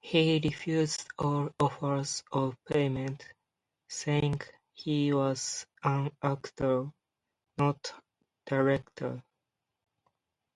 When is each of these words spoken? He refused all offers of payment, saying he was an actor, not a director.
He 0.00 0.40
refused 0.42 1.06
all 1.20 1.48
offers 1.60 2.24
of 2.32 2.56
payment, 2.64 3.24
saying 3.88 4.40
he 4.72 5.12
was 5.14 5.64
an 5.84 6.10
actor, 6.20 6.90
not 7.56 7.92
a 7.96 8.02
director. 8.50 9.22